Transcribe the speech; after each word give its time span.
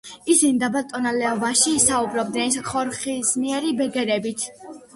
ისინი 0.35 0.61
დაბალ 0.61 0.87
ტონალობაში 0.93 1.75
საუბრობენ 1.85 2.57
ხორხისმიერი 2.73 3.77
ბგერებით. 3.83 4.51